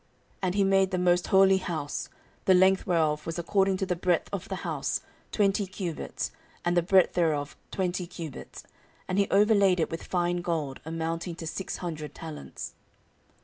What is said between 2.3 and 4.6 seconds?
the length whereof was according to the breadth of the